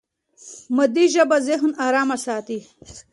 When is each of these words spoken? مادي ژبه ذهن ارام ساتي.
مادي 0.75 1.05
ژبه 1.13 1.37
ذهن 1.47 1.71
ارام 1.87 2.09
ساتي. 2.25 2.59